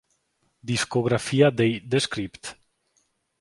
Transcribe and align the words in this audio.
Discografia 0.63 1.51
dei 1.51 1.79
The 1.87 1.97
Script 1.99 2.57